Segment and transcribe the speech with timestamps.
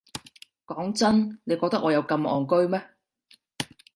[0.65, 2.81] 講真，你覺得我有咁戇居咩？